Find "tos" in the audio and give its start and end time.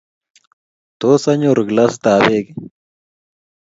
1.03-1.21